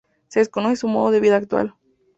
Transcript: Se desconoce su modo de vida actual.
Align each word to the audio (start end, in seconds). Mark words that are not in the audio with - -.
Se 0.29 0.39
desconoce 0.39 0.77
su 0.77 0.87
modo 0.87 1.11
de 1.11 1.19
vida 1.19 1.35
actual. 1.35 1.75